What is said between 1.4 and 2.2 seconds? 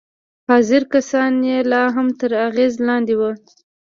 يې لا هم